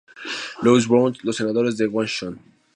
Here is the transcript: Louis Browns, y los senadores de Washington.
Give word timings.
Louis 0.63 0.87
Browns, 0.87 1.19
y 1.21 1.27
los 1.27 1.35
senadores 1.35 1.77
de 1.77 1.85
Washington. 1.85 2.39